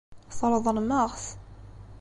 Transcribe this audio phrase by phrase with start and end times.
[0.37, 1.25] Tṛeḍlem-aɣ-t.